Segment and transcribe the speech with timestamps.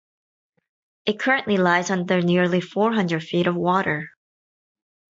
[1.05, 4.09] It currently lies under nearly four hundred feet of water.